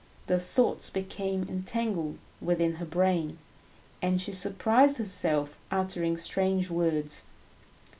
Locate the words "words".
6.71-7.23